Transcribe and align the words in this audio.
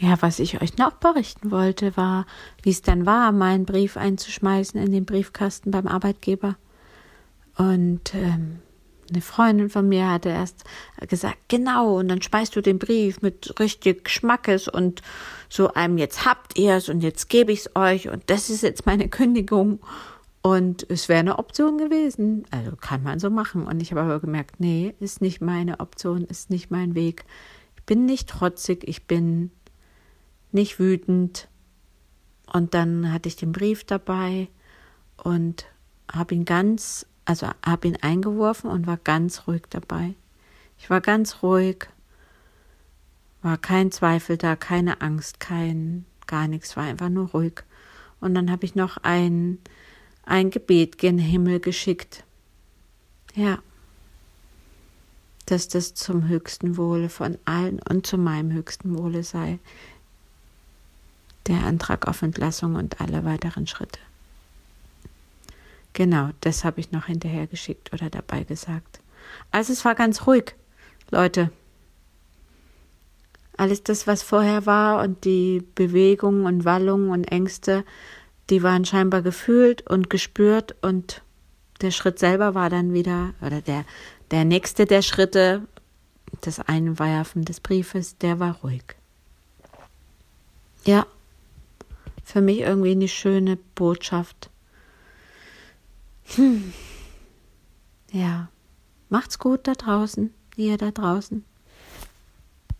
Ja, 0.00 0.16
was 0.20 0.38
ich 0.38 0.62
euch 0.62 0.76
noch 0.76 0.92
berichten 0.92 1.50
wollte, 1.50 1.96
war, 1.96 2.24
wie 2.62 2.70
es 2.70 2.82
dann 2.82 3.04
war, 3.04 3.32
meinen 3.32 3.64
Brief 3.64 3.96
einzuschmeißen 3.96 4.80
in 4.80 4.92
den 4.92 5.04
Briefkasten 5.04 5.72
beim 5.72 5.88
Arbeitgeber. 5.88 6.56
Und 7.56 8.14
ähm, 8.14 8.60
eine 9.10 9.20
Freundin 9.20 9.70
von 9.70 9.88
mir 9.88 10.08
hatte 10.08 10.28
erst 10.28 10.64
gesagt, 11.08 11.38
genau, 11.48 11.98
und 11.98 12.08
dann 12.08 12.22
speist 12.22 12.54
du 12.54 12.60
den 12.60 12.78
Brief 12.78 13.22
mit 13.22 13.58
richtig 13.58 14.04
Geschmackes 14.04 14.68
und 14.68 15.02
so 15.48 15.72
einem, 15.72 15.98
jetzt 15.98 16.24
habt 16.24 16.56
ihr 16.58 16.76
es 16.76 16.88
und 16.88 17.00
jetzt 17.00 17.28
gebe 17.28 17.50
ich 17.50 17.60
es 17.60 17.70
euch 17.74 18.08
und 18.08 18.22
das 18.26 18.50
ist 18.50 18.62
jetzt 18.62 18.86
meine 18.86 19.08
Kündigung. 19.08 19.80
Und 20.40 20.88
es 20.88 21.08
wäre 21.08 21.18
eine 21.18 21.38
Option 21.40 21.78
gewesen. 21.78 22.44
Also 22.52 22.76
kann 22.76 23.02
man 23.02 23.18
so 23.18 23.28
machen. 23.28 23.66
Und 23.66 23.82
ich 23.82 23.90
habe 23.90 24.02
aber 24.02 24.20
gemerkt, 24.20 24.60
nee, 24.60 24.94
ist 25.00 25.20
nicht 25.20 25.40
meine 25.40 25.80
Option, 25.80 26.22
ist 26.24 26.48
nicht 26.48 26.70
mein 26.70 26.94
Weg. 26.94 27.24
Ich 27.76 27.82
bin 27.84 28.06
nicht 28.06 28.28
trotzig, 28.28 28.84
ich 28.86 29.06
bin 29.06 29.50
nicht 30.52 30.78
wütend. 30.78 31.48
Und 32.52 32.74
dann 32.74 33.12
hatte 33.12 33.28
ich 33.28 33.36
den 33.36 33.52
Brief 33.52 33.84
dabei 33.84 34.48
und 35.16 35.66
habe 36.10 36.34
ihn 36.34 36.44
ganz, 36.44 37.06
also 37.24 37.48
habe 37.64 37.88
ihn 37.88 37.96
eingeworfen 38.00 38.70
und 38.70 38.86
war 38.86 38.96
ganz 38.96 39.46
ruhig 39.46 39.62
dabei. 39.68 40.14
Ich 40.78 40.88
war 40.88 41.00
ganz 41.00 41.42
ruhig, 41.42 41.88
war 43.42 43.58
kein 43.58 43.90
Zweifel 43.92 44.36
da, 44.36 44.56
keine 44.56 45.00
Angst, 45.00 45.40
kein 45.40 46.06
gar 46.26 46.48
nichts, 46.48 46.76
war 46.76 46.84
einfach 46.84 47.08
nur 47.08 47.30
ruhig. 47.30 47.64
Und 48.20 48.34
dann 48.34 48.50
habe 48.50 48.64
ich 48.64 48.74
noch 48.74 48.98
ein, 48.98 49.58
ein 50.24 50.50
Gebet 50.50 50.98
gen 50.98 51.18
Himmel 51.18 51.60
geschickt. 51.60 52.24
Ja, 53.34 53.58
dass 55.46 55.68
das 55.68 55.94
zum 55.94 56.28
höchsten 56.28 56.76
Wohle 56.76 57.08
von 57.08 57.38
allen 57.44 57.80
und 57.88 58.06
zu 58.06 58.18
meinem 58.18 58.52
höchsten 58.52 58.96
Wohle 58.96 59.22
sei 59.22 59.58
der 61.48 61.64
Antrag 61.64 62.06
auf 62.06 62.22
Entlassung 62.22 62.76
und 62.76 63.00
alle 63.00 63.24
weiteren 63.24 63.66
Schritte. 63.66 63.98
Genau, 65.94 66.30
das 66.42 66.64
habe 66.64 66.80
ich 66.80 66.92
noch 66.92 67.06
hinterher 67.06 67.46
geschickt 67.46 67.92
oder 67.92 68.10
dabei 68.10 68.44
gesagt. 68.44 69.00
Also 69.50 69.72
es 69.72 69.84
war 69.84 69.94
ganz 69.94 70.26
ruhig, 70.26 70.54
Leute. 71.10 71.50
Alles 73.56 73.82
das, 73.82 74.06
was 74.06 74.22
vorher 74.22 74.66
war 74.66 75.02
und 75.02 75.24
die 75.24 75.64
Bewegungen 75.74 76.46
und 76.46 76.64
Wallungen 76.64 77.10
und 77.10 77.24
Ängste, 77.24 77.84
die 78.50 78.62
waren 78.62 78.84
scheinbar 78.84 79.22
gefühlt 79.22 79.84
und 79.90 80.08
gespürt 80.08 80.76
und 80.82 81.22
der 81.80 81.90
Schritt 81.90 82.18
selber 82.18 82.54
war 82.54 82.70
dann 82.70 82.92
wieder, 82.92 83.34
oder 83.40 83.60
der, 83.60 83.84
der 84.30 84.44
nächste 84.44 84.86
der 84.86 85.02
Schritte, 85.02 85.62
das 86.42 86.60
Einwerfen 86.60 87.44
des 87.44 87.60
Briefes, 87.60 88.18
der 88.18 88.38
war 88.38 88.56
ruhig. 88.62 88.84
Ja 90.84 91.06
für 92.28 92.42
mich 92.42 92.58
irgendwie 92.58 92.90
eine 92.90 93.08
schöne 93.08 93.56
Botschaft. 93.74 94.50
Hm. 96.36 96.74
Ja, 98.12 98.48
macht's 99.08 99.38
gut 99.38 99.66
da 99.66 99.72
draußen, 99.72 100.34
ihr 100.56 100.76
da 100.76 100.90
draußen. 100.90 101.44